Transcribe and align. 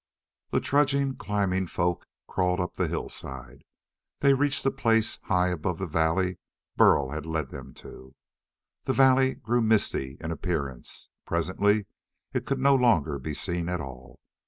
The 0.49 0.59
trudging, 0.59 1.15
climbing 1.17 1.67
folk 1.67 2.07
crawled 2.27 2.59
up 2.59 2.73
the 2.73 2.87
hillside. 2.87 3.63
They 4.17 4.33
reached 4.33 4.65
a 4.65 4.71
place 4.71 5.19
high 5.25 5.49
above 5.49 5.77
the 5.77 5.85
valley 5.85 6.39
Burl 6.75 7.09
had 7.11 7.27
led 7.27 7.49
them 7.51 7.71
to. 7.75 8.15
That 8.85 8.95
valley 8.95 9.35
grew 9.35 9.61
misty 9.61 10.17
in 10.19 10.31
appearance. 10.31 11.07
Presently 11.27 11.85
it 12.33 12.47
could 12.47 12.57
no 12.59 12.73
longer 12.73 13.19
be 13.19 13.35
seen 13.35 13.69
at 13.69 13.79
all. 13.79 14.19